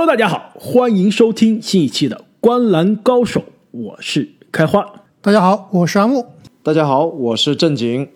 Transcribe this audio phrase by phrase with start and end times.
[0.00, 3.40] Hello，大家好，欢迎收听新一期的《观篮高手》，
[3.70, 5.04] 我是开花。
[5.20, 6.24] 大家好，我是阿木。
[6.62, 8.08] 大家好，我是正经。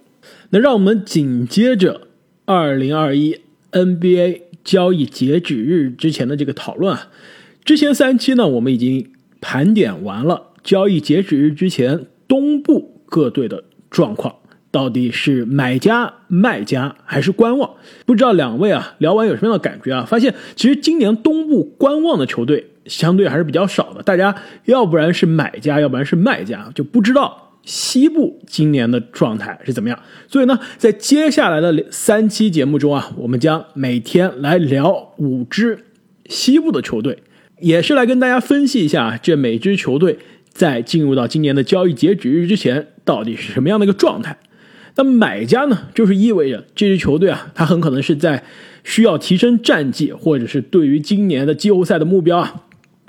[0.49, 2.09] 那让我们紧接着
[2.47, 3.39] 二零二一
[3.73, 7.09] NBA 交易截止日之前的这个讨论啊，
[7.67, 9.11] 之前三期呢，我们已经
[9.43, 14.37] 盘点完了交易截止日之前东部各队的状况。
[14.75, 17.71] 到底是买家、卖家还是观望？
[18.05, 20.05] 不知道两位啊聊完有什么样的感觉啊？
[20.05, 29.97] 发现其实今年东部观望的球队相对还是比较少的，大家要不然是买家，要不然是卖家，就不知道西部今年的状态是怎么样。
[30.27, 35.79] 所以呢，在接下来的三期节目中啊，我们将每天来聊五支
[36.27, 37.17] 西部的球队，
[37.61, 44.37] 也是来跟大家分析一下这每支球队在进入到今年的交易截止日之前到底是什么样的一个状态。
[44.97, 48.45] 那买家呢，就是意味着这支球队啊，他很可能是在
[48.85, 52.63] 需要提升战绩，或者是对于今年的季后赛的目标啊，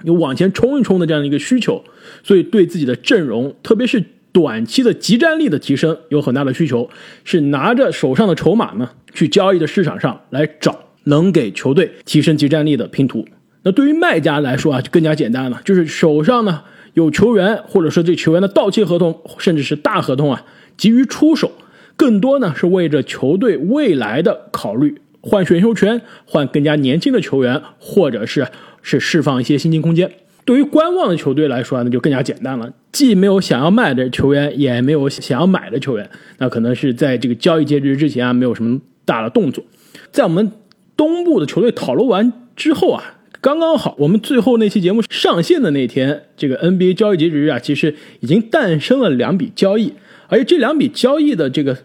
[0.03, 1.83] 有往前冲一冲的这样的一个需求，
[2.23, 6.89] 所以对自己的阵容，特别是短期的集战力的提升有很大的需求，
[7.23, 13.23] 是拿着手上的筹码呢，去交易的市场上来找能给球队提升集战力的拼图。
[13.61, 16.63] 那对于卖家来说啊，就更加简单了，就是手上呢
[16.95, 20.43] 有球员，或者说这球员的到期合同，甚至是大合同啊，
[20.77, 21.51] 急于出手。
[21.95, 28.47] 更多呢是为着球队未来的考虑，换选秀权，换更加年轻的球员，或者是
[28.81, 30.11] 是释放一些薪金空间。
[30.43, 36.07] 对于观望的球队来说，那就更加简单了，既没有想要卖的球员，也没有想要买的球员，
[36.37, 39.63] 那可能是在这个交易截止之前啊，没有什么大的动作。
[40.11, 40.51] 在我们
[40.95, 49.93] 东部的球队讨论完之后啊，刚刚好，我们最后那期节目上线的那天，这个 NBA 交易截止日啊，其实已经诞生了两笔交易。
[50.27, 51.77] 而且这两笔交易的这个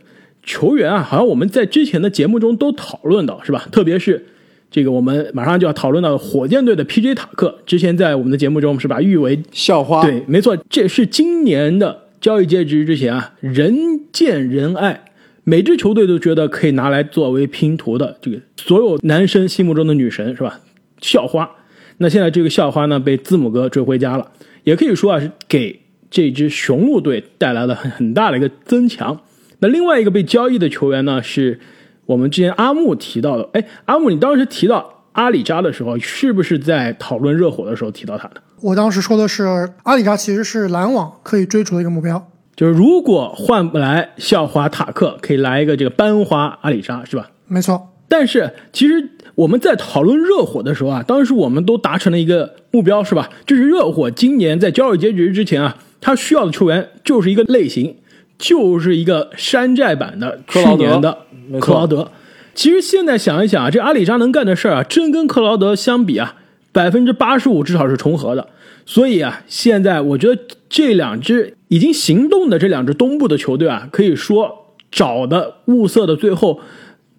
[0.43, 3.69] 球员啊，好像我们在之前的节目中都讨论到，是吧？
[3.71, 4.25] 特别是
[4.71, 10.03] 这个我们马上就要讨论到的火箭队的 PJ 塔克，之前在我们的节目中是把誉为校花。
[10.03, 15.05] 对，没错，这是今年的交易截止之前啊，人见人爱，
[15.45, 20.61] 每支球队都觉得可以拿来作为拼图的这个所有男生心目中的女神，是吧？
[21.01, 21.51] 校花。
[21.99, 24.31] 那现在这个校花呢，被字母哥追回家了，
[24.65, 25.81] 也可以说啊，是给。
[26.11, 29.21] 这支雄鹿队带来了很很大的一个增强。
[29.61, 31.61] 那另外一个被交易的球员呢，是
[32.07, 33.49] 我们之前阿木提到的。
[33.53, 38.41] 哎，阿木，你当时提到阿里扎的时候，是不是在讨论热火的时候提到他的？
[38.63, 39.45] 我当时说的是
[39.85, 47.31] 阿里扎其实是篮网可以追逐的一个目标，就是如果换不来校花塔克，可以来一个这个班花阿里扎，是吧？
[47.47, 47.89] 没错。
[48.09, 53.29] 但是其实我们在讨论热火的时候啊，当时我们都达成了一个目标，是吧？
[53.47, 55.77] 就是热火今年在交易截止之前啊。
[56.01, 57.97] 他需要的球员就是一个类型，
[58.39, 61.19] 就是一个山寨版的去年的
[61.61, 62.11] 克劳德。
[62.55, 66.37] 其实现在想一想啊，这阿里扎能干的事儿啊，真跟克劳德相比啊，
[66.73, 68.49] 百分之八十五至少是重合的。
[68.85, 76.61] 所以啊，现在我觉得这两支已经行动的这两支东部的球队啊，可以说找的物色的最后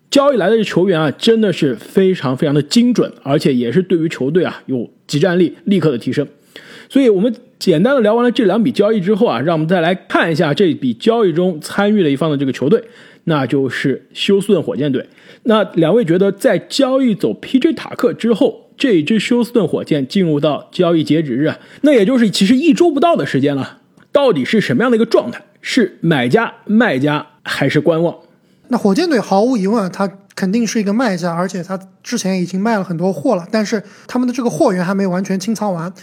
[0.09, 6.27] 交易来的球员啊，真的是非常非常的精准，而且也是对于球队啊有集战力立刻的提升。
[6.91, 7.33] 所以我们。
[7.61, 12.83] 简单的聊完了这两笔交易之后啊，让我们再来看一下这笔交易中参与了一方的这个球队，
[13.25, 15.07] 那就是休斯顿火箭队。
[15.43, 23.77] 那两位觉得在交易走 PJ 塔克之后，这支休斯顿火箭进入到交易截止日啊，那也就是其实一周不到的时间了，
[24.11, 25.39] 到底是什么样的一个状态？
[25.61, 28.15] 是买家、卖家还是观望？
[28.69, 35.93] 那火箭队毫无疑问，他肯定是一个卖家，而且他之前已经卖了很多货了，但是他们的这个货源还没完全清仓完。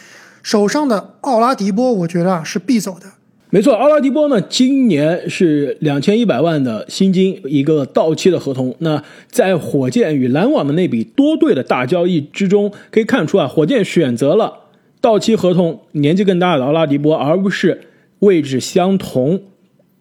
[0.48, 3.04] 手上的奥拉迪波，我觉得啊是必走的。
[3.50, 8.74] 没错，奥拉迪波呢，今年是两千一百万的薪金一个到期的合同。
[8.78, 14.60] 那在火箭与篮网的那笔多队的大交易之中，可以看出啊，火箭选择了
[15.02, 17.82] 到期合同年纪更大的奥拉迪波，而不是
[18.20, 19.42] 位置相同、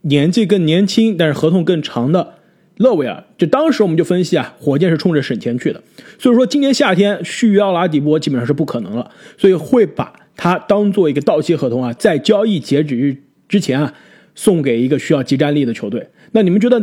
[0.03, 2.36] 年纪更年轻但是合同更长的
[2.77, 3.22] 勒维尔。
[3.38, 5.83] 就当时我们就分析啊，火箭是冲着省钱去的，
[6.18, 10.13] 所以说今年夏天续约奥拉迪波基本上是不可能了，所以会把。
[10.38, 13.18] 他当做一个到期合同啊，在交易截止日
[13.50, 13.94] 之前啊，
[14.36, 16.10] 送给一个需要集战力的球队。
[16.31, 16.80] 那你们觉得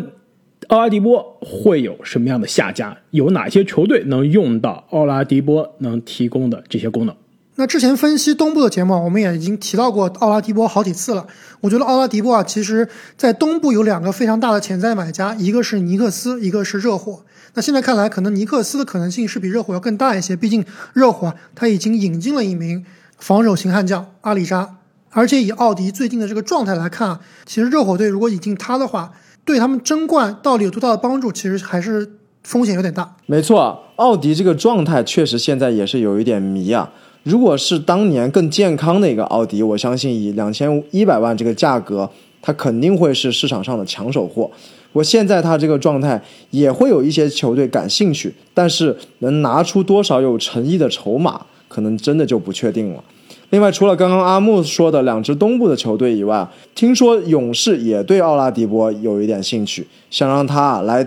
[0.69, 2.99] 奥拉迪波会有什么样的下家？
[3.11, 7.15] 有哪些球队能用到奥拉迪波能提供的这些功能？
[7.57, 11.25] 那之前分析东部的节目，我们也已经提到过奥拉迪波好几次了。
[11.61, 17.23] 我觉得奥拉迪波啊，其实在东部有两个非常大的潜在买家，一个是尼克斯，一个是热火。
[17.55, 22.85] 那现在看来，可能尼克斯的可能性是比热火要更大一些，毕竟热火他已经引进了一名。
[23.19, 24.77] 防守型悍将阿里扎，
[25.11, 29.13] 而且以奥迪最近的这个状态来看啊，其实热火队如果引进他的话，
[29.45, 33.17] 对他们争冠到底有多大的帮助，其实还是风险有点大。
[33.27, 36.93] 没错，奥迪这个状态确实现在也是有一点迷啊。
[37.23, 42.11] 如果是当年更健康的一个奥迪，我相信以两千一百万这个价格，
[42.43, 44.51] 它肯定会是市场上的抢手货。
[44.93, 53.03] 我现在他这个状态也会有一些球队感兴趣，但是能拿出多少有诚意的筹码，可能真的就不确定了。
[53.51, 61.07] 另外，除了刚刚阿木说的两支东部的球队以外，听说勇士也对奥拉迪波有一点兴趣，想让他来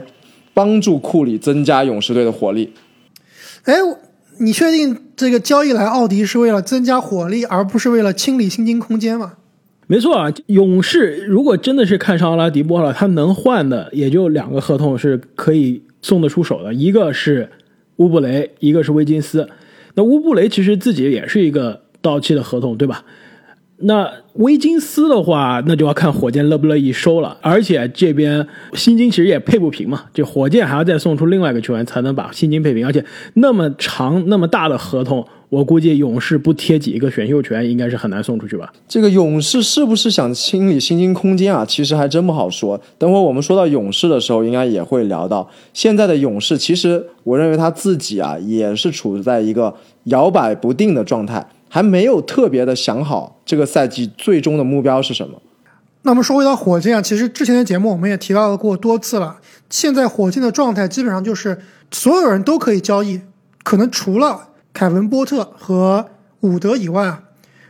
[0.53, 2.73] 帮助库里增加勇士队的火力。
[3.63, 3.75] 哎，
[4.39, 9.33] 你确定这个交易来奥迪是为了增加火力，而不是为了清理薪金空间吗？
[9.87, 17.49] 没错啊，勇士如果真的是看上奥拉迪波了，他能换的也就两个合同是可以送得出手的，一个是
[17.97, 19.49] 乌布雷，一个是威金斯。
[19.97, 21.81] 那乌布雷其实自己也是一个。
[21.99, 23.03] 到期的合同，对吧？
[23.79, 27.35] 那威金斯的话，那就要看火箭乐不乐意收了。
[27.41, 32.85] 而且这边薪金其实也配不平嘛，就火箭还要再送出另外一个球员才能把薪金配平。
[32.85, 33.03] 而且
[33.33, 38.73] 那么长、那么大的合同，我估计勇士不贴几个选秀权，应该是很难送出去吧。
[38.87, 41.65] 这个勇士是不是想清理薪金空间啊？
[41.65, 42.79] 其实还真不好说。
[42.97, 46.57] 等会我们说到勇士的时候，应该也会聊到现在的勇士。
[46.57, 49.73] 其实我认为他自己啊，也是处在一个
[50.05, 51.47] 摇摆不定的状态。
[51.69, 55.41] 还没有特别的想好这个赛季最终的目标是什么。
[56.03, 59.37] 那我们说回到火箭啊，其实之前的节目我们也提到过多次了。
[59.69, 61.59] 现在火箭的状态基本上就是
[61.91, 63.19] 所有人都可以交易，
[63.63, 64.46] 可能除了
[64.77, 66.07] 凯文波特和
[66.41, 67.23] 伍德以外啊。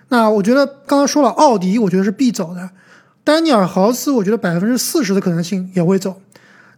[0.09, 2.71] 那我觉得刚刚说了，奥迪我觉得是必走的，
[3.23, 6.21] 丹尼尔豪斯我觉得百分之四十的可能性也会走。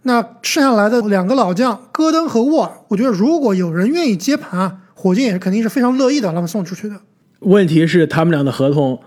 [0.04, 6.98] 那剩下来的两个老将戈登和沃尔，我觉得如果有人愿意接盘啊，火箭也是肯定是非常乐意的，让他送出去的。
[7.40, 9.00] 问题是他们俩的合同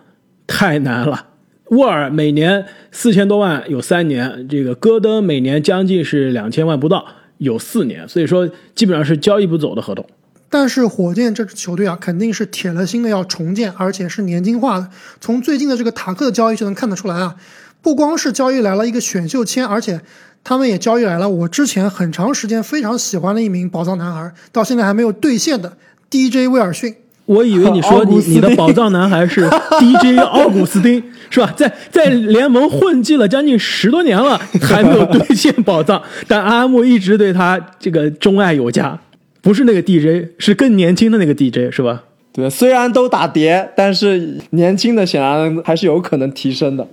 [0.49, 1.27] 太难了。
[1.71, 7.07] 沃尔每年四千多万有三年，这个戈登每年将近是两千万不到
[7.39, 10.05] 有四年，所以说基本上是交易不走的合同。
[10.53, 14.87] 但是火箭这支球队啊，肯定是铁了心的要重建，而且是年轻化的。
[15.19, 17.37] 从最近的这个塔克的交易就能看得出来啊，
[17.81, 20.03] 不光是交易来了一个选秀签，而且
[20.45, 25.73] 他们也交易来了我之前很长时间非常喜欢的一名宝藏男孩，到现在还没有兑现的
[26.11, 26.95] DJ 威尔逊。
[27.25, 29.49] 我以为你说你你的宝藏男孩是
[29.81, 31.51] DJ 奥古斯丁是吧？
[31.57, 39.01] 在在联盟混迹了将近十多年了，还没有兑现宝藏，但阿木一直对他这个钟爱有加。
[39.43, 42.05] 不是那个 DJ，是更年轻的那个 DJ 是吧？
[42.33, 46.89] 对，虽然都打碟，但是年轻的显然还是有可能提升的。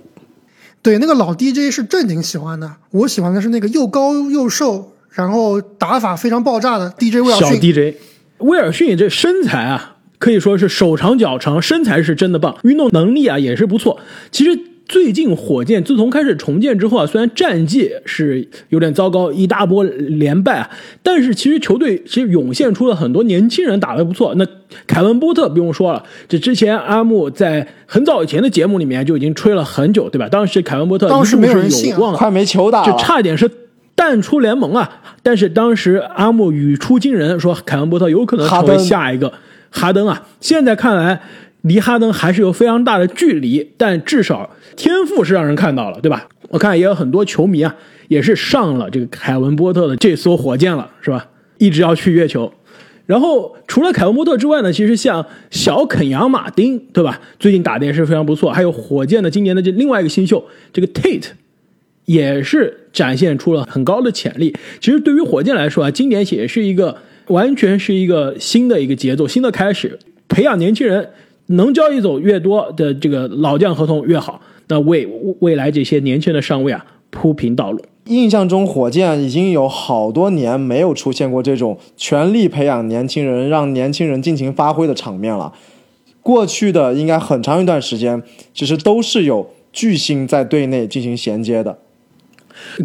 [0.82, 7.48] 对，那个老 DJ 是正经喜欢的，我喜欢的是那个又高又瘦，然后打法非常爆炸的 DJ 威尔逊。
[7.48, 7.96] 小 DJ
[8.38, 9.96] 威尔逊这身材啊。
[10.18, 13.98] 可以说是手长脚长，身材是真的棒，运动能力啊也是不错。
[14.30, 14.50] 其实
[14.90, 20.68] 最近火箭自从开始重建之后啊，虽然战绩是有点糟糕，一大波连败啊，
[21.00, 24.34] 但是其实球队其实涌现出了很多年轻人打得不错。
[24.34, 24.44] 那
[24.88, 30.28] 凯文波特不用说了，这之前阿木在很早以前的节目里面就已经吹了很久，对吧？
[30.28, 33.48] 当时凯文波特当时没有人信，快没球打，就差点是
[33.94, 35.00] 淡出联盟啊。
[35.22, 39.32] 但是当时阿木语出惊人，说凯文波特有可能成为下一个。
[39.72, 41.20] 哈登啊，现在看来
[41.62, 46.28] 离哈登还是有非常大的距离，但至少天赋是让人看到了，对吧？
[46.48, 47.74] 我看也有很多球迷啊，
[48.08, 51.28] 也是上了这个凯文波特的这艘火箭了，是吧？
[51.58, 52.52] 一直要去月球。
[53.06, 57.20] 然后除了凯文波特之外呢，其实像小肯扬马丁，对吧？
[57.38, 58.52] 最近打的也是非常不错。
[58.52, 61.26] 还有火箭的今年的这另外一个新秀，这个 Tate，
[62.06, 64.56] 也是展现出了很高的潜力。
[64.80, 66.96] 其实对于火箭来说啊，今年也是一个。
[67.26, 71.10] 完全是一个新的一个节奏，新的开始，培养年轻人，
[71.50, 75.06] 能交易走越多的这个老将合同越好，那为
[75.40, 77.80] 未来这些年轻的上位啊铺平道路。
[78.06, 85.52] 印象中，火箭已经有好多年没有出现过这种全力培养年轻人，让年轻人尽情发挥的场面了。
[86.22, 91.78] 过去的应该很长一段时间，其实都是有巨星在队内进行衔接的。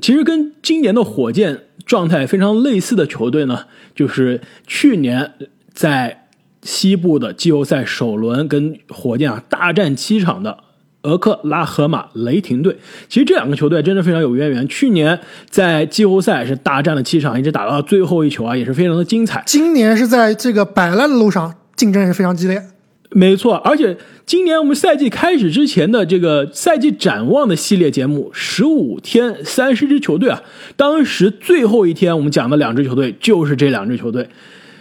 [0.02, 5.32] 其实跟今年的火箭状态非常类似的球队呢，就是去年
[5.74, 6.25] 在
[6.66, 10.58] 西部的季后赛首轮跟火箭啊大战七场的
[11.04, 12.76] 俄克拉荷马雷霆队。
[13.08, 14.68] 其实这两个球队真的非常有渊源。
[14.68, 15.18] 去年
[15.50, 19.44] 在季后赛是大战了七场，一直打到最后一球啊，也是非常的精彩。
[19.46, 22.62] 今年是在这个摆烂的路上，竞争也是非常激烈。
[23.12, 23.96] 没错，而且
[24.26, 30.42] 今年我们赛季开始之前的这个赛季展望的系列节目，十五天三十支球队啊，
[30.76, 34.28] 当时最后一天我们讲的两支球队就是这两支球队，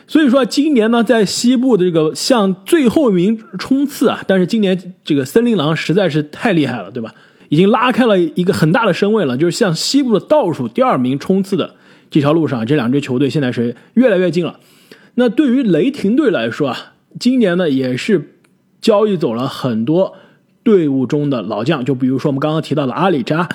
[0.07, 7.15] 所以说今年呢，在西部的这个向最后一名冲刺啊，但是今年这个森林狼实在是太厉害了，对吧？
[7.49, 11.75] 已经拉开了一个很大的身位了，就是向西部的倒数第二名冲刺的
[12.11, 14.59] 这条路上，这两支球队现在是越来越近了。
[15.15, 18.39] 那对于雷霆队来说啊，今年呢也是
[18.81, 20.15] 交易走了很多
[20.63, 23.49] 队伍中的老将，就比如说我们刚刚提到的阿里扎，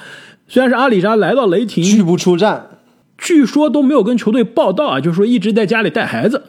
[0.47, 2.78] 虽然是阿里扎来到雷霆，拒不出战，
[3.19, 6.41] 据说都没有跟球队报道啊，就是说一直在家里带孩子，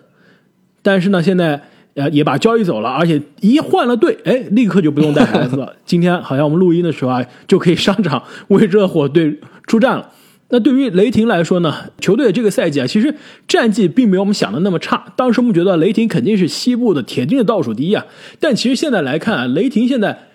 [0.82, 1.60] 但是呢，现在
[1.94, 5.74] 呃也把交易走了，而且一换了队，哎，立刻就不用带孩子了。
[5.84, 10.10] 今天好像我们录音的时候啊，就可以上场为热火队出战了。
[10.52, 13.14] 那对于雷霆来说呢，球队这个赛季啊，其实
[13.46, 15.12] 战绩并没有我们想的那么差。
[15.14, 18.04] 当时我们觉得雷霆肯定是西部的铁定的倒数第一啊，
[18.40, 20.28] 但其实现在来看啊，雷霆现在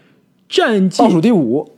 [0.47, 1.69] 战绩倒数第五，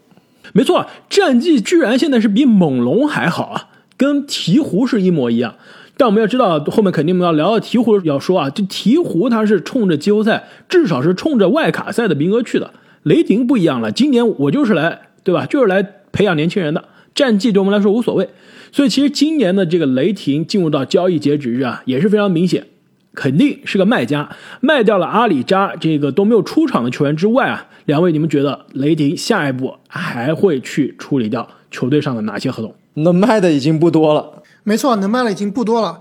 [0.54, 3.67] 没错，战绩居然现在是比猛龙还好啊，
[3.98, 5.56] 跟鹈鹕是一模一样。
[5.98, 12.72] 但我们要知道，后面肯定我们要聊到鹈鹕要说啊，这鹈鹕它是冲着季后赛，至少是冲着外卡赛的名额去的。
[13.02, 15.46] 雷霆不一样了，今年我就是来，对吧？
[15.46, 16.84] 就是来培养年轻人的。
[17.16, 18.30] 战绩对我们来说无所谓，
[18.72, 22.68] 所以其实今年的这个雷霆进入到交易截止日啊，也是非常明显，
[23.16, 24.30] 肯定是个卖家，
[24.62, 32.76] 卖掉了阿里扎这个都没有出场的球员之外啊，两位你们觉得雷霆下一步还会去处理掉球队上的哪些合同？
[32.98, 34.44] 能卖的已经不多了。
[34.64, 36.00] 没错，能卖的已经不多了。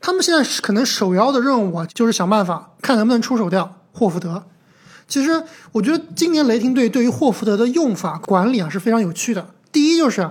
[0.00, 4.44] 他们现在可能首要的任务啊，就是想办法看能不能出手掉霍福德。
[5.06, 9.46] 其实我觉得今年雷霆队对于霍福德的用法管理啊是非常有趣的。
[9.70, 10.30] 第一就是。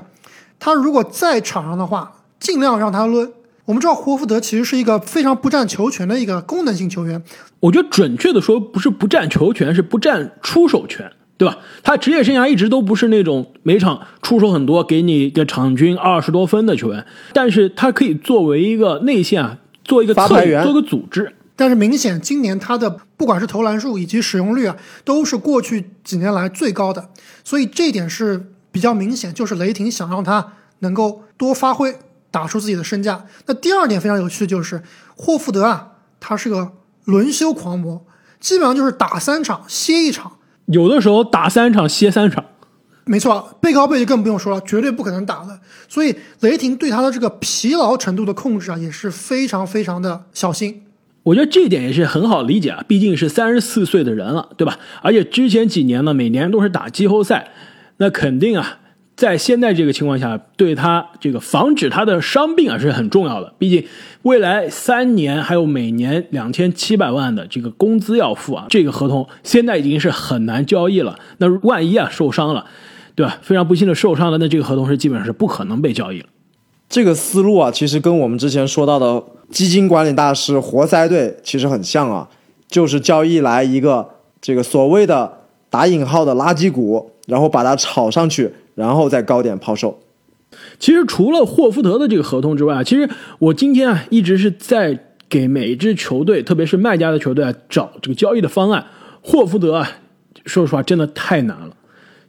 [0.57, 3.33] 他如果在场上的话，尽量让他抡。
[3.65, 7.21] 我们知道霍福德其实是一个非常不占球权的一个功能性球员。
[7.59, 11.57] 我觉得准确的说，不是不占球权，是不占出手权，对吧？
[11.83, 17.05] 他职业生涯一直都不是那种每场出手很多，给你一个场均二十多分的球员。
[17.33, 21.35] 但是他可以作为一个内线啊，做一个策源，做个组织。
[21.55, 27.09] 但是明显今年他的不管是投篮数以及使用率啊，都是过去几年来最高的。
[27.43, 28.51] 所以这一点是。
[28.75, 31.95] 比较明显，就是雷霆想让他能够多发挥，
[32.29, 33.25] 打出自己的身价。
[33.45, 34.83] 那第二点非常有趣的就是，
[35.15, 36.73] 霍福德啊，他是个
[37.05, 38.05] 轮休狂魔，
[38.41, 42.43] 基本上就是打三场歇一场，有的时候打三场歇三场。
[43.05, 45.59] 没错，背靠背就更不用说了，绝对不可能打的。
[45.87, 50.81] 所以雷霆对他的这个疲劳程度的控制啊，也是非常非常的小心。
[51.21, 54.79] 我觉得这一点也是很好理解啊，毕竟是三十四岁的人了，对吧？
[55.03, 57.51] 而且之前几年呢，每年都是打季后赛。
[57.97, 58.79] 那肯定啊，
[59.15, 63.53] 在现在这个情况下，对他这个防止他的伤病啊是很重要的。
[63.57, 63.85] 毕竟
[64.23, 71.17] 未来三年还有每年两千七百万的这个工资要付啊，这个合同现在已经是很难交易了。
[71.37, 72.65] 那万一啊受伤了，
[73.15, 73.37] 对吧？
[73.41, 76.27] 非常不幸的受伤了，那这个合同是基本上是不可能被交易了。
[76.89, 82.27] 这个思路啊，其实跟我们之前说到的基金管理大师活塞队其实很像啊，
[82.67, 84.09] 就是交易来一个
[84.41, 85.31] 这个所谓的
[85.69, 87.11] 打引号的垃圾股。
[87.27, 89.99] 然后把它炒上去，然后再高点抛售。
[90.79, 98.85] 其实除了霍福德的这个合同之外啊，其实我今天啊一直是在给每一支球队，特别是卖家的球队啊找这个交易的方案。
[99.21, 99.89] 霍福德啊，
[100.45, 101.75] 说实话真的太难了，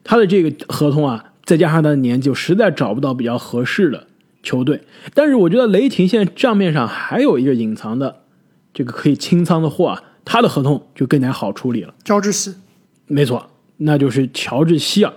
[0.02, 4.06] 他的这个合同啊，再加上他的年纪，实在找不到比较合适的
[4.42, 4.80] 球队。
[5.12, 8.22] 但是我觉得雷霆现在账面上还有一个隐藏的
[8.72, 11.94] 这个可以清仓的货啊，他的合同就更加好处理了。
[12.02, 12.54] 乔治希，
[13.06, 13.50] 没错。
[13.76, 15.12] 那就是乔治希尔，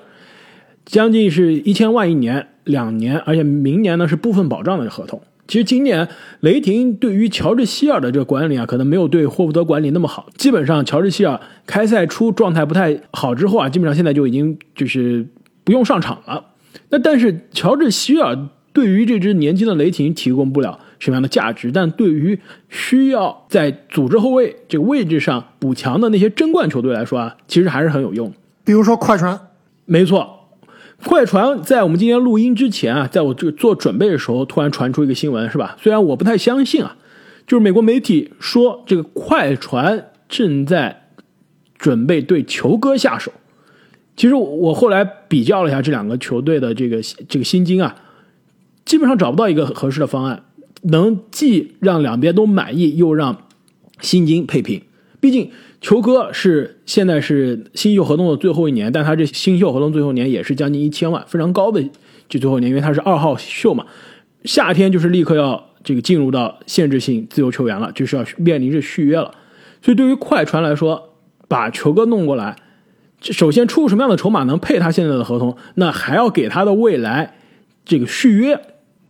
[0.89, 5.22] 将近是一千万一年，两年，而且明年呢是部分保障的合同。
[5.48, 6.08] 其实今年
[6.39, 10.27] 雷霆对于乔治希尔的这个管理啊，可能没有对霍福德管理那么好。
[10.36, 15.27] 基本上乔治希尔开赛初状态不太好之后啊，基本上现在就已经就是
[15.63, 16.43] 不用上场了。
[16.89, 18.36] 那但是乔治希尔
[18.74, 20.79] 对于这支年轻的雷霆提供不了。
[20.98, 21.72] 什么样的价值？
[21.72, 28.34] 但对于需要在组织后卫这个位置上补强的那些争冠球队来说啊，其实还是很有用。
[28.65, 29.39] 比如说快船，
[29.86, 30.38] 没错，
[31.06, 35.77] 快船在我们今天录音之前啊，在我这做准备的时候，突然传出一个新闻，是吧？
[35.82, 36.98] 虽然我不太相信啊，
[37.48, 41.10] 就是美国媒体说这个快船正在
[41.77, 43.32] 准备对球哥下手。
[44.15, 47.96] 其实我后来比较了一下这两个球队的这个这个薪金啊，
[48.84, 50.44] 基本上找不到一个合适的方案。
[50.82, 53.48] 能既让两边都满意，又让
[54.01, 54.82] 薪金配平。
[55.19, 61.83] 毕竟球哥是现在是新秀合同的最后一年，但他这新秀合同最后年也是将近一千万，非常高的
[62.27, 63.85] 这最后一年，因为他是二号秀嘛。
[64.45, 69.31] 夏天就是立刻要这个进入到限制性自由球员了，就是要面临着续约了。
[69.81, 71.15] 所以对于快船来说，
[71.47, 72.55] 把球哥弄过来，
[73.21, 77.35] 首先出什么样的筹码能配他现在的合同，那还要给他的未来
[77.83, 78.59] 这个续约。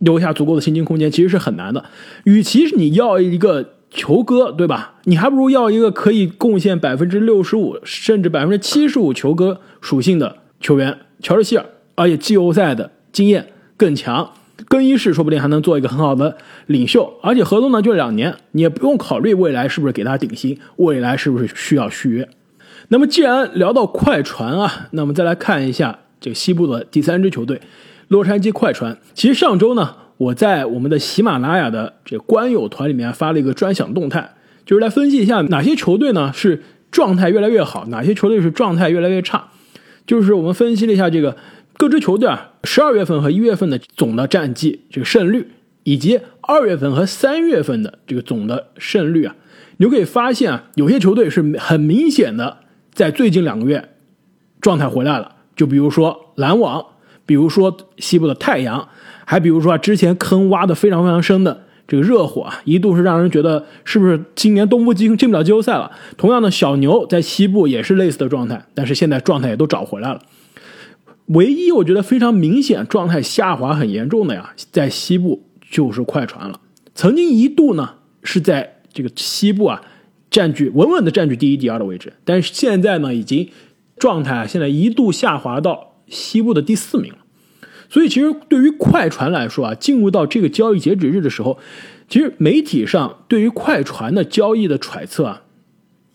[0.00, 1.84] 留下足够的薪金空间其实是很难的。
[2.24, 4.94] 与其你要一个球哥，对吧？
[5.04, 11.66] 你还不如要一个可以贡献百分之六十五甚至百分之七十五球哥属性的球员——乔治希尔，
[11.96, 14.30] 而且季后赛的经验更强。
[14.68, 22.28] 更衣室说不定还能做一个很好的领袖，而且合同呢就两年，你也不用考虑未来是不是给他顶薪，未来是不是需要续约。
[22.88, 27.60] 那么既然聊到快船啊，那么再来看一下这个西部的第三支球队
[28.08, 28.98] 洛杉矶快船。
[29.14, 34.34] 其实上周呢，我在我们的喜马拉雅的这个官友团里面发了一个专享动态，
[34.66, 39.48] 就是来分析一下哪些球队呢是状态越来越好，哪些球队是状态越来越差。
[40.06, 41.38] 就是我们分析了一下这个
[41.78, 45.52] 各支球队啊，十二月份和一月份的总的战绩这个胜率，
[45.84, 49.34] 以及二月份和三月份的这个总的胜率啊，
[49.78, 52.58] 你就可以发现啊，有些球队是很明显的。
[52.92, 53.88] 在最近两个月，
[54.60, 55.36] 状态回来了。
[55.56, 56.84] 就比如说篮网，
[57.30, 58.88] 比如说西部的太阳，
[59.24, 65.92] 还比如说啊之前坑挖的非常非常深的这个热火啊，一度是让人觉得是不是今年东部进进不了季后赛了。
[66.16, 70.20] 同样的小牛在西部也是类似的状态，但是现在状态也都找回来了。
[71.26, 76.58] 唯一我觉得非常明显状态下滑很严重的呀，在西部就是快船了。
[76.96, 77.90] 曾经一度呢
[78.24, 79.80] 是在这个西部啊。
[80.28, 83.48] 占据稳稳的占据第一、第二的位置，但是现在呢，已经
[83.98, 87.12] 状态，现在一度下滑到西部的第四名。
[87.90, 91.58] 所以，其实对于快船来说啊，进入到这个交易截止日的时候，
[92.08, 95.42] 其实媒体上对于快船的交易的揣测啊，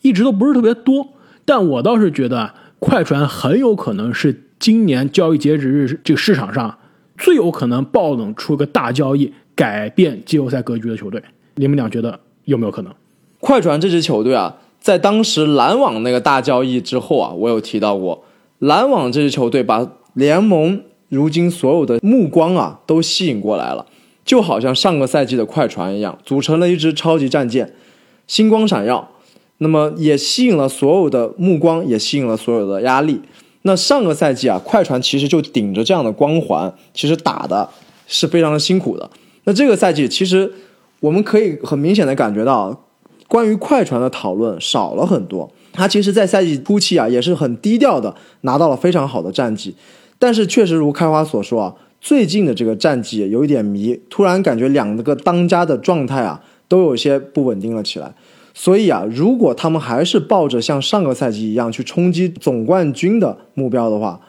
[0.01, 1.09] 一直都不是特别多。
[1.43, 6.77] 但我倒是觉得，快船很有可能是今年交易截止日这个市场上
[7.17, 11.21] 最有可能爆冷出个大交易，改变季后赛格局的球队。
[11.55, 12.93] 你们俩觉得有没有可能？
[13.41, 18.23] 快船这支球队啊，在当时篮网那个大交易之后啊，我有提到过，
[18.59, 23.85] 篮网这支球队把联盟如今所有的目光啊都吸引过来了，
[24.23, 27.73] 就好像上个赛季的快船一样，组成了一支超级战舰，
[28.27, 29.09] 星光闪耀，
[29.59, 33.21] 那么也吸引了所有的目光，也吸引了所有的压力。
[33.61, 37.69] 那上个赛季啊，快船其实就顶着这样的光环，其实打的
[38.07, 39.09] 是非常的辛苦的。
[39.45, 40.51] 那这个赛季，其实
[40.99, 42.81] 我们可以很明显的感觉到。
[43.27, 49.75] 关于快船的讨论少了很多，他其实，在赛季初期啊，也是很低调的拿到了非常好的战绩，
[50.17, 58.13] 但是确实如开花所说啊，最近的这个战绩有一点迷，突然感觉两个当家的状态啊，都有些不稳定了起来，
[58.53, 64.21] 所以啊，如果他们还是抱着像上个赛季一样去冲击总冠军的目标的话，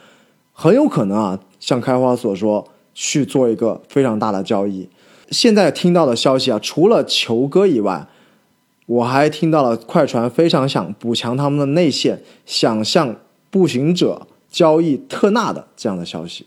[0.52, 4.88] 很有可能啊，像开花所说去做一个非常大的交易。
[5.30, 8.06] 现在听到的消息啊，除了球哥以外。
[8.88, 13.16] 我还听到了快船非常想补强他们的内线，想向
[13.50, 16.46] 步行者交易特纳的这样的消息。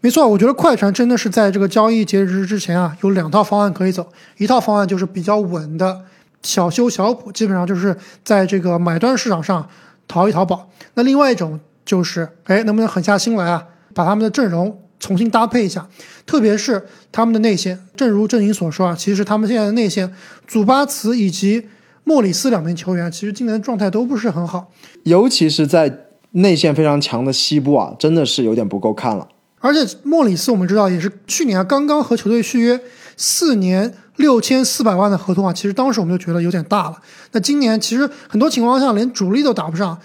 [0.00, 4.08] 没错，我觉得快船真的是在这个交易截止日之前啊，有两套方案可以走。
[4.36, 6.02] 一套方案就是比较稳的，
[6.42, 9.68] 小修小补，基本上就是在这个买断市场上
[10.08, 10.68] 淘一淘宝。
[10.94, 15.86] 那另外一种就是，哎，能不能狠下心来啊，把他们的阵容重新搭配一下，
[16.26, 17.78] 特别是他们的内线。
[17.94, 20.12] 正如郑颖所说啊，其实他们现在的内线，
[20.48, 21.68] 祖巴茨以及
[22.02, 24.72] 莫里斯两名球员其实今年状态都不是很好，
[25.04, 29.28] 尤其是在内线非常强的西部啊，真的是有点不够看了。
[29.60, 32.80] 而且莫里斯我们知道也是去年刚刚和球队续约
[33.16, 36.96] 四年六千四百万的合同啊，其实当时我们就觉得有点大了。
[37.30, 39.96] 那今年其实很多情况下连主力都打不上，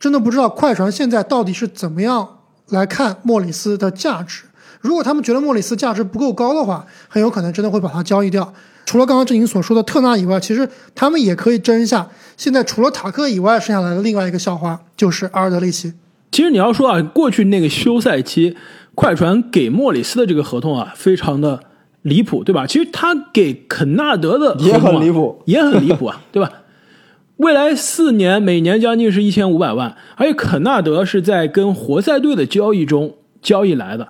[0.00, 4.44] 真的不知道快船现在到底是怎么样来看莫里斯的价值。
[4.80, 8.54] 如果他们觉得莫里斯价值不够高的话，很有可能真的会把他交易掉。
[8.84, 12.08] 除了刚刚郑颖所说的特纳以外，其实他们也可以争一下。
[12.36, 15.92] 现在除了塔克以外，剩下来的另外一个校花就是阿尔德里奇。
[16.32, 18.56] 其实你要说啊，过去那个休赛期，
[18.94, 21.60] 快船给莫里斯的这个合同啊，非常的
[22.02, 22.66] 离谱，对吧？
[22.66, 26.50] 其实他给肯纳德的也很离谱，也很离谱啊，对吧？
[27.38, 34.08] 未来四年每年将近是一千五百万，而且肯纳德是在跟活塞队的交易中交易来的。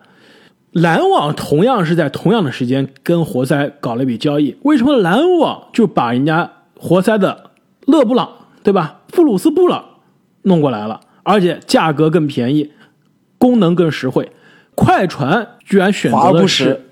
[0.75, 7.51] 篮网同样是在同样的时间跟活塞搞了一笔交易，为什么篮网就把人家活塞的
[7.87, 8.29] 勒布朗，
[8.65, 9.03] 对吧？
[9.13, 9.85] 布鲁斯布朗
[10.43, 12.73] 弄过来了，而且价格更便宜，
[13.39, 14.33] 功能更实惠。
[14.75, 16.87] 快船居然选择的是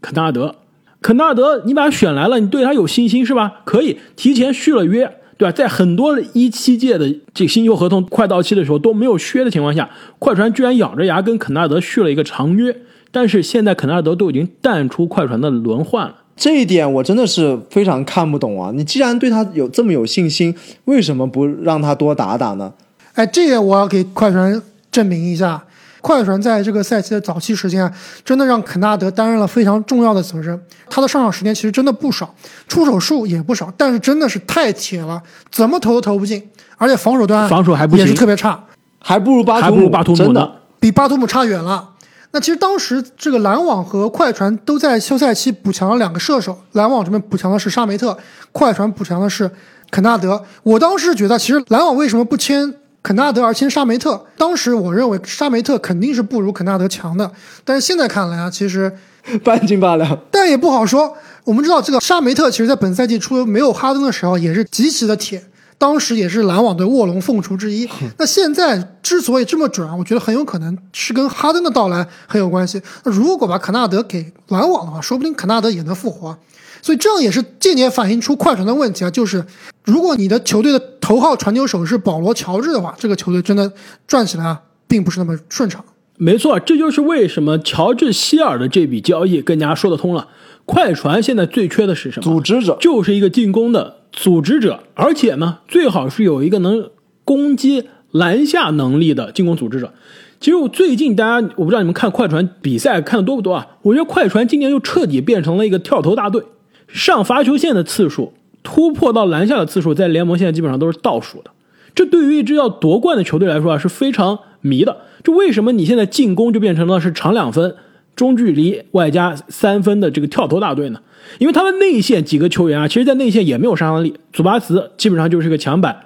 [0.00, 0.54] 肯纳德，
[1.02, 3.62] 肯纳德你把他选来了，你对他有信心是吧？
[3.64, 5.50] 可以提前续了约，对吧？
[5.50, 12.76] 在很多一七届的这新秀合同快到期的时候都没有削的情况下，快船居然咬着牙跟肯纳德续了一个长约。
[13.14, 18.72] 但是现在肯纳德都已经淡出快船的轮换了，这一点我真的是非常看不懂啊！
[18.74, 20.52] 你既然对他有这么有信心，
[20.86, 22.72] 为什么不让他多打打呢？
[23.14, 25.62] 哎，这个我要给快船证明一下，
[26.00, 27.88] 快船在这个赛季的早期时间，
[28.24, 30.60] 真的让肯纳德担任了非常重要的责任。
[30.90, 32.34] 他的上场时间其实真的不少，
[32.66, 35.22] 出手数也不少，但是真的是太铁了，
[35.52, 36.42] 怎么投都投不进，
[36.76, 38.64] 而且防守端防守还不也是特别差，
[38.98, 40.50] 还不如巴图姆，还不如巴图姆呢，
[40.80, 41.90] 比巴图姆差远了。
[42.34, 48.18] 那其实当时这个篮网和快船都在休赛期补强了两个射手，篮网这边补强的是沙梅特，
[48.50, 49.48] 快船补强的是
[49.88, 50.44] 肯纳德。
[50.64, 54.26] 我当时觉得，其实篮网为什么不签肯纳德而签沙梅特？
[54.36, 57.30] 当时我认为沙梅特肯定是不如肯纳德强的，
[57.64, 58.92] 但是现在看来啊，其实
[59.44, 60.18] 半斤八两。
[60.32, 61.16] 但也不好说。
[61.44, 65.40] 我们知道这个沙梅特，其实在本赛季初没有哈登的时候也是极其的铁。
[65.78, 67.88] 当时也是篮网的卧龙凤雏之一。
[68.18, 72.80] 那现在之所以这么准啊，我觉得很有可能是跟哈登的到来很有关系。
[73.04, 76.36] 那如果把肯纳德给篮网的话，说不定肯纳德也能复活。
[76.80, 79.44] 所以这样也是间接反映出快船的问题啊，就是
[79.84, 83.72] 如果你的球队的头号传球手是保罗乔治的话，这个球队真的
[84.06, 85.82] 转起来啊，并不是那么顺畅。
[86.16, 90.28] 没错，这就是为什么乔治希尔的这笔交易更加说得通了。
[90.66, 92.22] 快船现在最缺的是什么？
[92.22, 93.96] 组织者，就是一个进攻的。
[94.14, 96.88] 组织者，而且呢，最好是有一个能
[97.24, 99.92] 攻击篮下能力的进攻组织者。
[100.40, 103.66] 其实我最近大家，我不知道你们看快船比赛看的多不多啊？
[103.82, 106.42] 我觉得快船今年又彻底变成了一个跳投大队，
[106.86, 111.50] 上罚球线的次数、突破到篮下的次数，在联盟现在基本上都是倒数的。
[111.94, 114.98] 这对于一支要夺冠的球队来说啊，是非常迷的。
[115.22, 117.76] 就为什么你现在进攻就变成了是长两分、
[118.16, 121.00] 中距离外加三分的这个跳投大队呢？
[121.38, 124.14] 因为他们内线几个球员啊，其实，在内线也没有杀伤力。
[124.32, 125.96] 祖巴茨基本上就是一个墙板，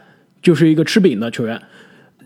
[0.41, 1.61] 就是一个吃饼的球员。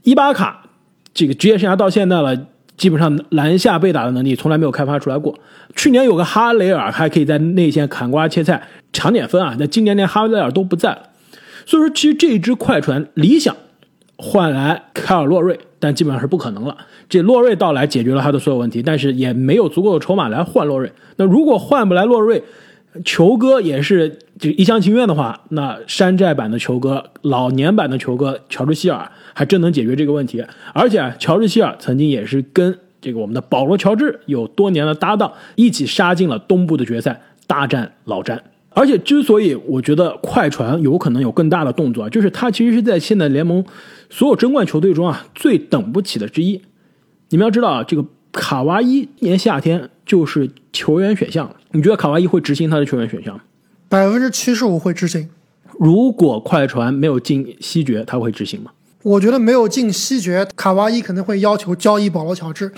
[0.02, 0.66] 伊巴卡
[1.14, 2.36] 这个职业生涯到现在了，
[2.76, 5.38] 基本上篮下被打的能力从来没有开发出来过。
[5.74, 11.08] 去年有个哈雷尔还可以在内线砍瓜切菜抢点分啊，那今年连哈雷尔都不在了。
[11.64, 13.56] 所以说，其实这支快船理想
[14.16, 16.76] 换来凯尔洛瑞，但基本上是不可能了。
[17.08, 20.92] 这洛瑞到来解决了他的所有问题，但是也没有足够的筹码来换洛瑞。
[21.16, 22.40] 那如果换不来洛瑞，
[23.04, 30.44] 球哥也是就一厢情愿的话，那山寨版的球哥、老年版的球哥乔治希尔还真能解决这个问题。
[30.72, 38.40] 而且乔治希尔曾经也是跟这个我们的保罗乔治有多年的搭档，一起杀进了东部的决赛，大战老詹。
[38.74, 43.62] 而且之所以我觉得快船有可能有更大的动作，就是他其实是在现在联盟
[44.12, 46.60] 所有争冠球队中啊最等不起的之一。
[47.30, 51.50] 你们要知道啊，这个卡哇伊年夏天就是球员选项。
[51.70, 53.40] 你觉得卡哇伊会执行他的球员选项吗？
[53.88, 55.30] 百分之七十五会执行。
[55.78, 58.72] 如果快船没有进西决，他会执行吗？
[59.02, 62.70] 我觉得没有进西决，卡哇伊可能会要求交易保罗乔治。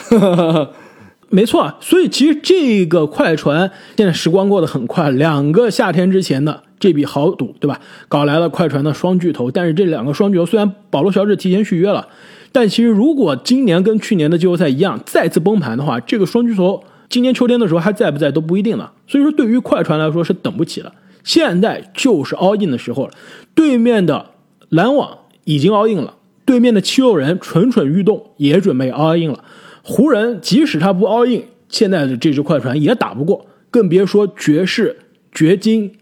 [1.31, 7.81] 没错，所以其实这个快船现在时光过得很快，两个夏天之前的这笔豪赌，对吧？
[8.09, 12.07] 搞来了快船的双巨头，但是这两个双巨头虽然保罗乔治提前续约了，
[12.53, 16.85] 但其实如果今年跟去年的季后赛一样再次崩盘的话，这个双巨头。
[17.09, 20.93] 今年秋天的时候还在不在都不一定了，所以说对于快船来说是等不起了，
[21.23, 23.13] 现在就是 all in 的时候了。
[23.55, 24.31] 对面的
[24.69, 29.43] 篮网已经 all in 了，对面的七六人蠢蠢欲动，也准备 all in 了。
[29.83, 34.97] 湖人即使他不 all in，现在的这支快船也打不过，更别说爵士、
[35.31, 35.93] 掘金、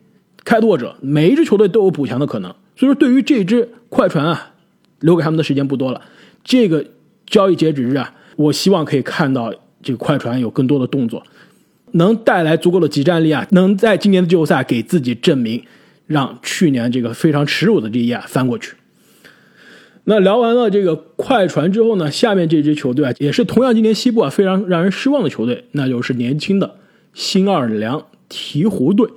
[0.44, 2.54] 开拓者，每一支球队都有补强的可能。
[2.76, 4.52] 所以说，对于这支快船啊，
[5.00, 6.00] 留给他们的时间不多了。
[6.44, 6.84] 这个
[7.26, 9.52] 交易截止日啊，我希望可以看到。
[9.84, 11.20] 这个快船有更多的动作，
[11.94, 15.60] 能带来足够的集战力啊，能在今年的季后赛给自己证明，
[16.06, 18.76] 让去年这个非常耻辱的这一页翻过去。
[20.04, 26.76] 那聊完了这个快船之后呢，下面这支球队啊，也是同样今年西部啊非常让人失望的球队，那就是年轻的
[27.12, 29.10] 新奥尔良鹈鹕队。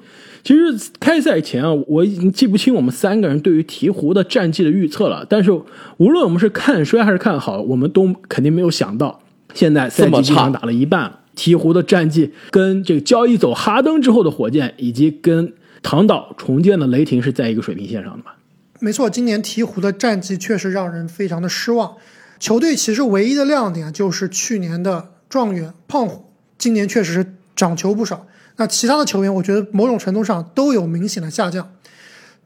[0.46, 5.52] 其实开赛前啊，我已经记不清我们三个人对于鹈鹕的战绩的预测了，但是
[5.98, 9.20] 无论我们是看衰还是看好，我们都肯定没有想到。
[9.56, 18.36] 现在赛季基本上打了一半了，鹈鹕的战绩跟这个交易走哈登之后的火箭，以及跟唐岛重建的雷霆是在一个水平线上的吧？
[18.80, 21.96] 没错，今年鹈鹕的战绩确实让人非常的失望。
[22.38, 26.26] 球队其实唯一的亮点就是去年的状元胖虎，
[26.60, 28.28] 今年确实是涨球不少。
[28.58, 31.70] 那其他的球员，我觉得某种程度上都有明显的下降。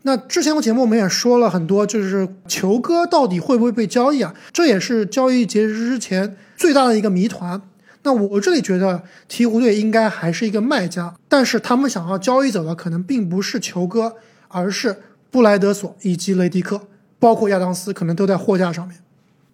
[0.04, 4.34] 那之前的节目我们也说了很多，就是球哥到底会不会被交易啊？
[4.54, 7.62] 这也是交易截止之前最大的一个谜团。
[8.04, 14.16] 那我这里觉得鹈鹕队应该还是一个卖家，但是他们想要交易走的可能并不是球哥，
[14.48, 14.96] 而是
[15.30, 16.88] 布莱德索以及雷迪克，
[17.20, 18.98] 包括亚当斯，可能都在货架上面。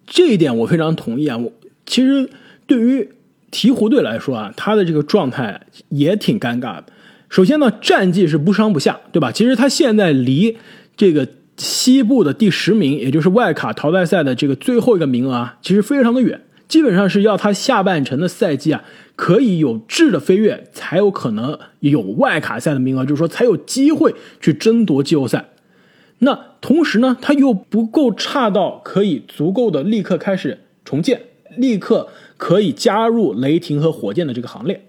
[0.06, 1.36] 这一点我非常同意啊！
[1.36, 1.52] 我
[1.84, 2.30] 其实
[2.68, 3.10] 对于
[3.50, 6.84] 鹈鹕队来说啊，他的这个状态也挺尴尬的。
[7.28, 9.32] 首先呢，战绩是不上不下，对吧？
[9.32, 10.56] 其实他现在离
[10.96, 18.84] 这个西部的第十名，也就是外卡淘汰赛的这个最后一个名额啊，其实非常的远，基本上是要他下半程的赛季啊，
[19.16, 25.48] 可以有质的飞跃，才有可能有外卡赛的名额，就是说才有机会去争夺季后赛。
[26.18, 31.20] 那同时呢，他又不够差到可以足够的立刻开始重建，
[31.56, 34.86] 立刻可以加入雷霆和火箭的这个行列。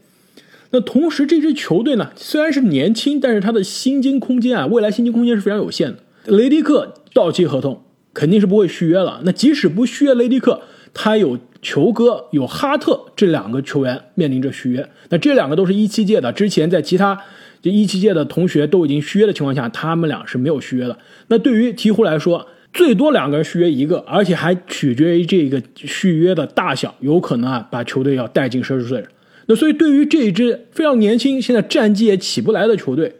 [0.71, 5.99] 那同时，这支球队呢，虽然是年轻，但是他的薪金空间啊，未来薪金空间是非常有限的。
[6.25, 7.83] 雷迪克到期合同
[8.13, 9.21] 肯定是不会续约了。
[9.23, 10.59] 那即使不续约雷迪克，
[10.93, 14.89] 他有球哥、有哈特这两个球员面临着续约。
[15.07, 17.17] 那这两个都是一七届的，之前在其他
[17.61, 20.97] 就一七届的同学都已经续约的情况下，他们俩是没有续约的。
[21.27, 22.45] 那对于鹈鹕来说，
[22.77, 29.03] 最多两个人续约一个，而且还取决于这个续约的大小，有可能啊把球队要带进奢侈税。
[29.47, 33.15] 那所以，对于这一支非常年轻、现在战绩也起不来的球队，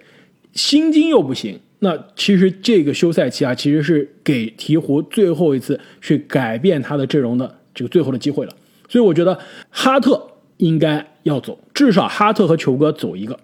[0.54, 8.54] 薪金又不行，那其实这个休赛期啊，其实是给鹈鹕最后一次去改变他的阵容的这个最后的机会了。
[8.88, 9.40] 所以，我觉得
[9.72, 10.22] 哈特
[10.58, 13.40] 应该要走，至少哈特和球哥走一个。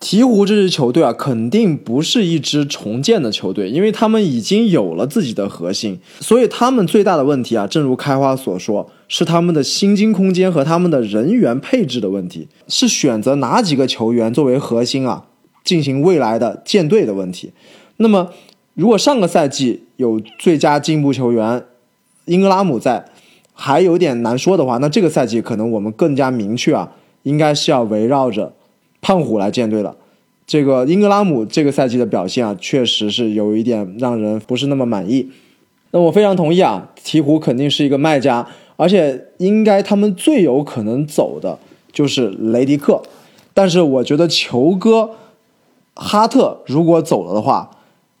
[0.00, 15.24] 鹈鹕这支球队啊，肯定不是一支重建的球队，因为他们已经有了自己的核心，所以他们最大的问题啊，正如开花所说，是他们的薪金空间和他们的人员配置的问题，是选择哪几个球员作为核心啊，
[15.64, 17.52] 进行未来的建队的问题。
[17.96, 18.30] 那么，
[18.74, 21.64] 如果上个赛季有最佳进步球员
[22.26, 23.04] 英格拉姆在，
[23.52, 26.92] 还有点难说的话，那这个赛季可能我们更加明确啊，
[27.24, 28.54] 应该是要围绕着。
[29.00, 29.96] 胖虎来建队了，
[30.46, 35.30] 这个英格拉姆这个赛季的表现啊，确实是有一点让人不是那么满意。
[35.90, 41.58] 那我非常同意啊，鹈鹕肯定是一个卖家，而且应该他们最有可能走的
[41.92, 43.02] 就是雷迪克。
[43.54, 45.10] 但是我觉得球哥
[45.94, 47.70] 哈特如果走了的话，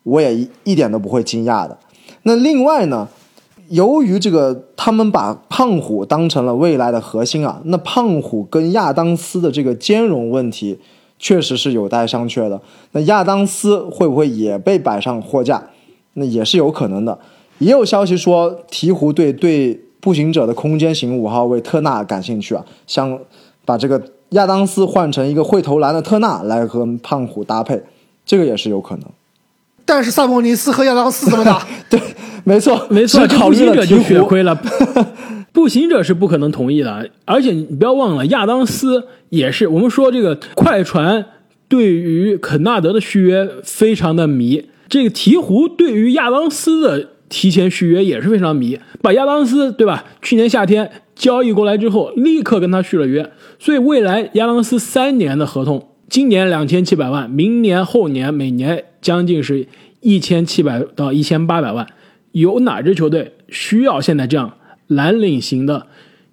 [0.04, 1.78] 我也一点都不会惊讶的。
[2.22, 3.08] 那另外呢，
[3.70, 10.78] 由于这个他们把胖虎当成了未来的核心啊，那胖虎跟亚当斯的这个兼容问题
[11.18, 12.60] 确实是有待商榷的。
[12.92, 15.62] 那亚当斯会不会也被摆上货架？
[16.14, 17.18] 那也是有可能的。
[17.58, 23.18] 也有消息说，鹈鹕队对步行者的空间型五号位特纳感兴趣啊，想
[23.64, 27.82] 把这个亚当斯换成一个会投篮的特纳来和胖虎搭配，
[28.24, 29.04] 这个也是有可能。
[29.88, 31.66] 但是萨博尼斯和亚当斯怎么打？
[31.88, 31.98] 对，
[32.44, 33.98] 没错，没错，考虑了步行者就。
[34.02, 34.54] 血亏了。
[35.50, 41.24] 步行者是不可能同意的，而且你不要忘了，亚当斯也是我们说这个快船
[41.68, 50.04] 对于肯纳德的续约非常的迷，这个鹈鹕对于亚当斯的提前续约也是非常迷，把亚当斯对吧？
[50.20, 59.66] 去年夏天交易过来之后，立刻跟他续了约，所以未来亚当斯三年的合同，今年两千七百万，明年后年每年将近是
[60.00, 61.86] 一千七百到一千八百万。
[62.32, 64.52] 有哪支球队需要现在这样
[64.86, 65.86] 蓝领型的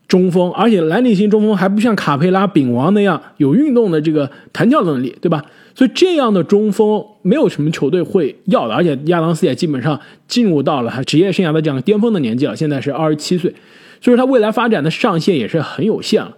[0.08, 5.43] 中锋，而且蓝领型中锋还不像卡佩拉、丙王那样有运动的这个弹跳能力，对吧？
[5.73, 13.54] 所以这样的中锋没有什么球队会要的，而且亚当斯也基本上进入到了他职业生涯的这样巅峰的年纪了，现在是二十七岁，
[13.99, 16.36] 所以他未来发展的上限也是很有限了。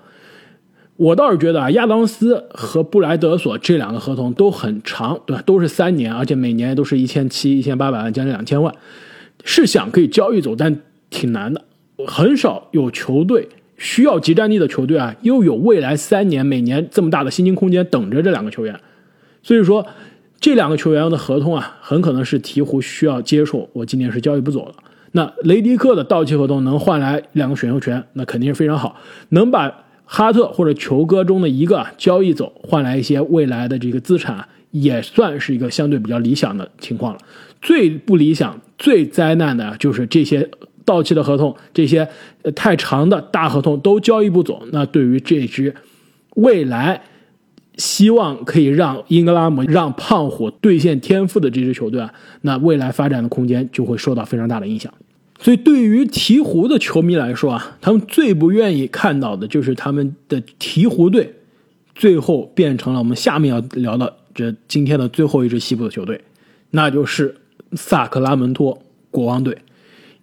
[0.97, 5.43] 我倒是觉得啊，亚当斯和布莱德索这两个合同都很长，对吧？
[5.45, 8.73] 都是三年，而且每年都是一千七、一千八百万，将近两千万。
[9.43, 11.63] 是想可以交易走，但挺难的。
[12.07, 18.79] 很少有球队需要集战力的球队啊，又有未来三年每年这么大的薪金空间等着这两个球员。
[19.43, 19.85] 所以说，
[20.39, 23.69] 这两个球员的合同啊，很可能是鹈鹕需要接受。
[23.73, 24.73] 我今年是交易不走了。
[25.11, 28.95] 那雷迪克的到期合同能换来两个选秀权，那肯定是非常好。
[29.29, 29.71] 能把
[30.09, 37.19] 哈特或者球哥中的一个交易走，换来一些未来的这个资产，也算是一个相对比较理想的情况了。
[37.61, 40.49] 最不理想、最灾难的就是这些
[40.85, 42.07] 到期的合同，这些
[42.55, 44.63] 太长的大合同都交易不走。
[44.71, 45.75] 那对于这支
[46.35, 47.01] 未来
[47.75, 54.93] 希望可以让英格拉姆、让胖虎兑现天赋的这支球队啊，那未来发展的空间就会受到非常大的影响。
[55.39, 61.35] 所以，对于鹈鹕的球迷来说啊，他们最不愿意看到的就是他们的鹈鹕队
[61.93, 66.21] 最后变成了我们下面要聊的这今天的最后一支西部的球队，
[66.71, 67.35] 那就是
[67.73, 69.59] 萨克拉门托国王队，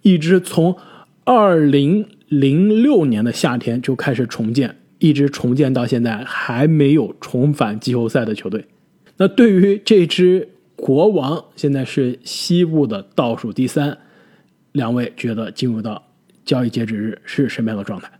[0.01, 0.75] 一支从
[1.23, 8.65] 二零零六年的夏天就开始重建，一直重建到现在还没有重返季后赛的球队。
[9.17, 13.97] 那对于这支国王，现在是西部的倒数第三。
[14.75, 16.03] 两位觉得进入到
[16.43, 18.11] 交易截止日是什么样的状态？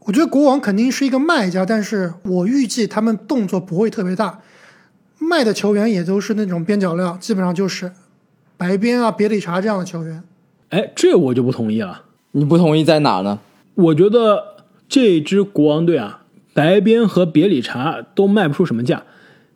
[0.00, 4.40] 我觉得国王肯定是一个卖家，但是我预计他们动作不会特别大，
[5.18, 7.92] 卖的球员也都是那种边角料，基本上就是
[8.56, 10.22] 白边啊、别理查这样的球员。
[10.70, 12.04] 哎，这我就不同意了。
[12.30, 13.40] 你不同意在哪呢？
[13.74, 16.22] 我觉得这支国王队啊，
[16.54, 19.02] 白边和别理查都卖不出什么价。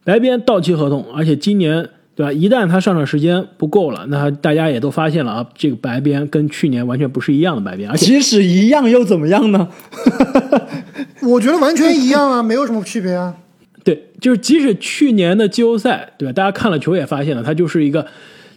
[0.04, 2.32] 白边到期合同，而且今年对吧？
[2.32, 9.68] 一旦他上场时间不够了，那大家也都发现了啊，这个白边跟去年完全不是一样的白边，而且即使一样又怎么样呢？
[11.22, 13.34] 我觉得完全一样啊， 没有什么区别啊。
[13.84, 16.32] 对，就是即使去年的季后赛，对吧？
[16.32, 18.06] 大家看了球也发现了，他就是一个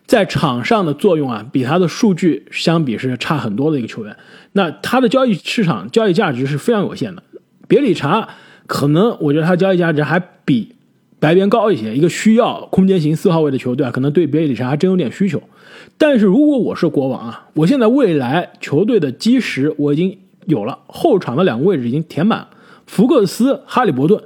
[0.05, 4.15] 在场上的作用啊，比他的数据相比是差很多的一个球员。
[4.51, 7.23] 那他的交易市场交易价值是非常有限的。
[7.67, 8.29] 别理查
[8.67, 10.74] 可能我觉得他交易价值还比
[11.25, 15.41] 白边高一些，一个需要空间型四号位的球队啊，可能对别里查还真有点需求。
[15.97, 22.45] 但是如果我是国王啊，我现在未来球队的基石我已经有了，后场的两个位置已经填满，
[22.85, 24.21] 福克斯、哈利伯顿。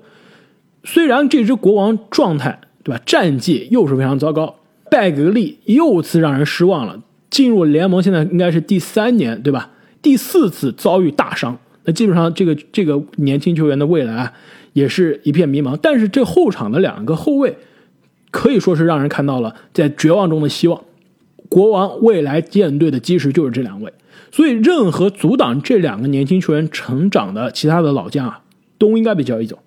[0.84, 4.56] 虽然这支国王状态对吧，战绩又是非常糟糕，
[4.92, 7.02] 拜格利又次让人失望了。
[7.30, 9.70] 进入联盟现在应该是第三年对吧？
[10.02, 14.34] 第四次遭遇大伤，那基本上这个这个年轻球员的未来，
[14.80, 15.78] 也是一片迷茫。
[15.82, 17.58] 但是这后场的两个后卫
[18.32, 20.82] 可以说是让人看到了在绝望中的希望。
[21.50, 23.92] 国王未来舰队的基石就是这两位，
[24.32, 28.42] 所以任何阻挡这两个年轻球员成长的其他的老将啊，
[28.78, 29.58] 都应该被交易走。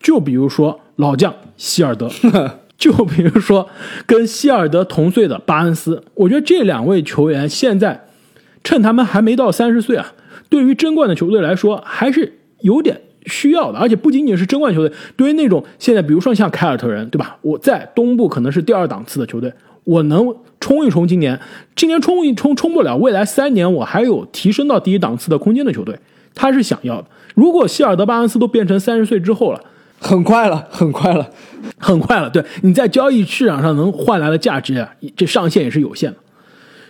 [0.00, 2.08] 就比如说老将希尔德，
[2.78, 3.68] 就比如说
[4.06, 8.06] 跟希尔德同岁的巴恩斯，我觉得这两位球员现在
[8.62, 10.12] 趁他们还没到三十岁啊，
[10.48, 17.36] 对于争冠的球队来说还是有点需要的，而且不仅仅是争冠球队，对于那种现在比如说像凯尔特人，对吧？
[17.42, 19.52] 我在东部可能是第二档次的球队，
[19.84, 21.38] 我能冲一冲今年，
[21.76, 25.98] 今年冲一冲冲不了，未来三年我还有提升到第一档次的空间的球队，
[26.34, 27.06] 他是想要的。
[27.34, 29.60] 如果希尔德、巴恩斯都变成三十岁之后了。
[30.04, 31.30] 很快了，很快了，
[31.78, 32.28] 很快了。
[32.28, 36.16] 对你在交易市场上能换来的价值啊，这上限也是有限的。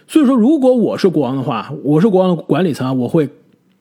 [0.07, 3.29] 所以说，如果我是国王的话，我是国王的管理层，我会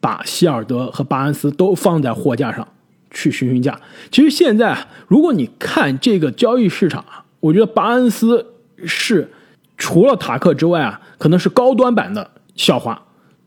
[0.02, 2.66] 把希尔德和巴恩斯都放在货架上
[3.12, 3.80] 去询询价。
[4.10, 8.44] 其实现在啊，如果你看这个交易市场啊，我觉得巴恩斯
[8.84, 9.30] 是
[9.78, 13.00] 除了塔克之外啊，可能是高端版的校花，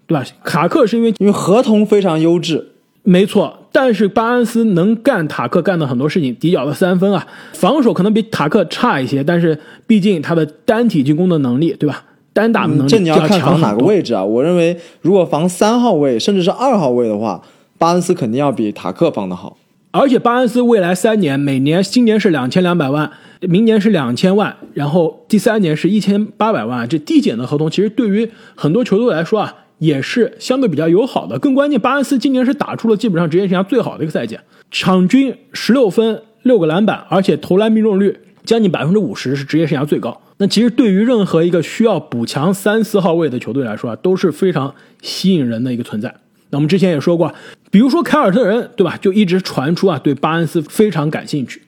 [0.08, 0.26] 对吧？
[0.46, 2.72] 塔克是因为因为合同非常优质。
[3.04, 12.04] 没错，但是巴恩斯能干塔克干的很多事情，底角的三分啊，防守可能比塔克差一些，但是毕竟他的单体进攻的能力，对吧？
[12.36, 14.21] 单打的能力这你要看防哪个位置啊？
[14.21, 17.41] 我认为如果防三号位甚至是二号位的话，
[17.78, 19.56] 巴恩斯肯定要比塔克防的好。
[19.91, 29.56] 而且巴恩斯未来三年，每年今年是两千两百万，明年是两千万，然后第三年是一千八百万，这递减的合同，其实对于很多球队来说啊。
[29.78, 34.38] 也是相对比较友好的，更关键，巴恩斯今年是打出了基本上职业生涯最好的一个赛季，
[34.71, 40.21] 场均十六分六个篮板，而且投篮命中率将近百分之五十，是职业生涯最高。
[40.38, 46.13] 那其实对于任何一个需要补强三四号位的球队来说啊，都是非常吸引人的一个存在。
[46.51, 47.34] 那我们之前也说过，
[47.71, 48.97] 比如说凯尔特人，对吧？
[48.97, 51.62] 就一直传出啊，对巴恩斯非常感兴趣。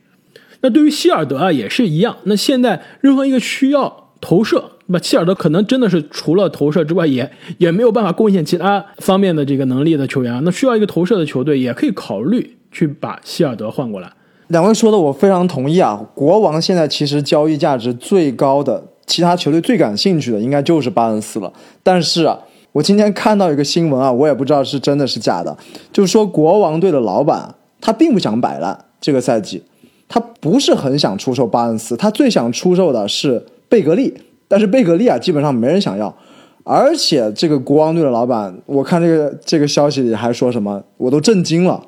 [0.62, 2.18] 那对于希尔德啊，也是一样。
[2.24, 4.72] 那现在任何一个需要投射。
[4.88, 10.42] 那希尔德可能真的是除了投射之外，也也没有办法贡献其他方面的这个能力的球员啊。
[10.44, 14.12] 那需要一个投射的球队，也可以考虑去把希尔德换过来。
[14.48, 16.02] 两位说的我非常同意啊！
[16.16, 21.52] 国王现在其实交易价值最高的，其他球队最感兴趣的，应该就是巴恩斯了。
[21.84, 22.40] 但是啊，
[22.72, 25.58] 我今天看到一个新闻啊，我也不知道是真的是假的，
[25.92, 29.64] 就是说国王队的老板他并不想摆烂，这个赛季
[30.08, 34.14] 他不是很想出售巴恩斯，他最想出售的是贝格利。
[34.48, 36.16] 但是贝格利啊，基本上没人想要，
[36.64, 41.84] 而且这个国王队的老板，我看这个这个消息里还说什么，我都震惊了。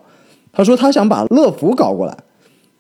[0.52, 2.18] 他说他想把乐福搞过来，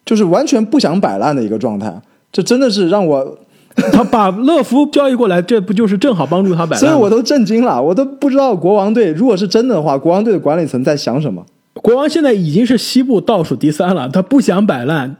[0.05, 2.01] 就是完全不想摆烂的一个状态。
[2.31, 3.37] 这真的是让我，
[3.91, 6.79] 他把乐福交易过来，这不就是正好帮助他摆烂？
[6.79, 11.45] 所以我都震惊了，我都不知道国王队如果是真的话，国王队的管理层在想什么。
[11.73, 15.15] 国王现在已经是西部倒数第三了，他不想摆烂。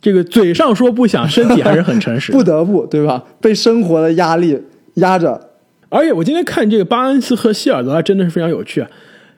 [0.00, 3.24] 这个嘴上说不想，身体还是很诚实， 不得不对吧？
[3.40, 4.62] 被生活的压力
[4.94, 5.48] 压着。
[5.88, 8.86] 而且我今天看这个巴恩斯和希尔德，真的是非常有趣，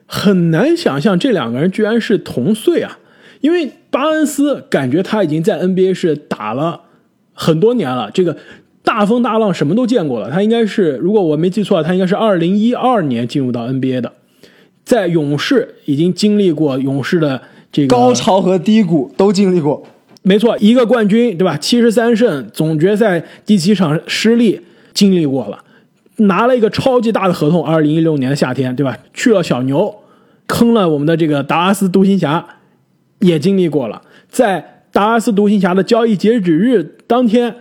[0.05, 2.99] 很难想象这两个人居然是同岁啊！
[3.41, 6.81] 因为巴恩斯感觉他已经在 NBA 是打了
[7.33, 8.37] 很多年了，这个
[8.83, 10.31] 大风大浪什么都见过了。
[10.31, 14.13] 他应该是，如果我没记错，他应该是二零一二年进入到 NBA 的，
[14.83, 19.83] 在勇士已经经历过勇士的这个高潮和低谷都经历过。
[20.23, 21.57] 没错，一个冠军，对吧？
[21.57, 24.61] 七十三胜，总决赛第七场失利
[24.93, 25.57] 经历过了，
[26.17, 27.65] 拿了一个超级大的合同。
[27.65, 28.95] 二零一六年的夏天，对吧？
[29.15, 29.95] 去了小牛，
[30.45, 32.45] 坑了我们的这个达拉斯独行侠，
[33.21, 34.01] 也经历过了。
[34.29, 37.55] 在达拉斯独行侠的交易截止日当天，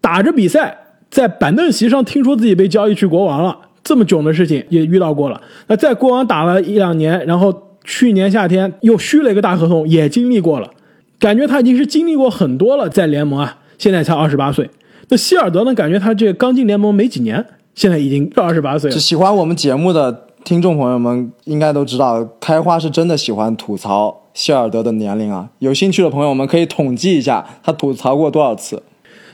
[0.00, 0.78] 打着比赛，
[1.10, 5.40] 在板凳席上听说自己被交易去国王了，这么囧的事情也遇到过了。
[5.66, 7.52] 那在国王打了一两年，然后
[7.84, 10.70] 去年夏天又续了一个大合同，也经历过了。
[11.18, 14.68] 感觉他已经是经历过很多了，在联盟啊，现在才二十八岁。
[15.08, 15.72] 那希尔德呢？
[15.72, 18.96] 感觉他这刚进联盟没几年，现在已经二十八岁了。
[18.98, 25.50] 喜欢我们节目的听众朋友们应该都知道，开花是真的喜欢吐槽希尔德的年龄啊。
[25.60, 28.82] 有兴趣的朋友们可以统计一下，他吐槽过多少次。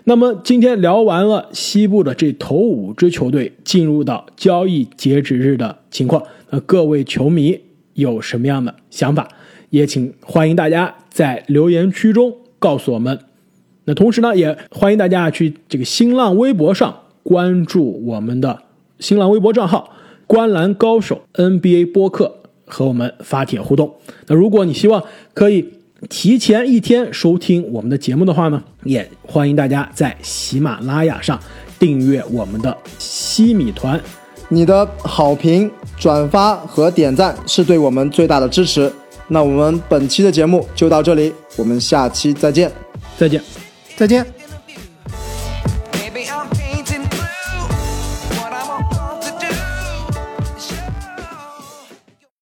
[0.04, 7.60] 那么今天聊完了西部的这头五支球队进入到交易截止日的情况，那各位球迷
[7.94, 9.28] 有什么样的想法？
[9.70, 13.18] 也请欢迎大家在留言区中告诉我们。
[13.84, 18.62] 那同时呢，也欢迎大家去这个新浪微博上关注我们的
[18.98, 19.90] 新浪微博账号
[20.26, 22.41] “观澜高手 NBA 播客”，
[22.72, 23.92] 和我们发帖互动。
[24.26, 25.02] 那如果你希望
[25.34, 25.68] 可以
[26.08, 31.38] 提前一天收听我们的节目的话呢，也欢迎大家在喜马拉雅上
[31.78, 34.00] 订阅我们的西米团。
[34.48, 38.92] 你的好评、转发和点赞是对我们最大的支持。
[39.28, 42.70] 那我们本期的节目就到这里，我们下期再见，
[43.16, 43.42] 再见。
[43.96, 44.41] 再见。